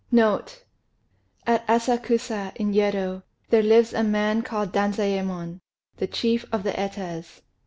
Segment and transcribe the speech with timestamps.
[0.11, 0.63] NOTE
[1.45, 5.59] At Asakusa, in Yedo, there lives a man called Danzayémon,
[5.97, 7.43] the chief of the Etas.